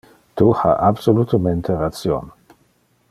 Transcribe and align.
Tu 0.39 0.47
ha 0.61 0.71
absolutemente 0.87 1.77
ration. 1.83 2.33